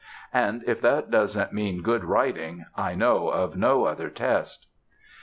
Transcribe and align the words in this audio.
And 0.33 0.63
if 0.65 0.81
that 0.81 1.11
doesn't 1.11 1.53
mean 1.53 1.83
good 1.83 2.03
writing 2.03 2.65
I 2.75 2.95
know 2.95 3.27
of 3.29 3.55
no 3.55 3.85
other 3.85 4.09
test. 4.09 4.65